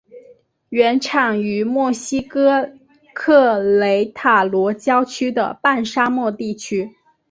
[0.69, 2.71] 原产于墨西哥
[3.13, 6.95] 克雷塔罗郊区的半沙漠地区。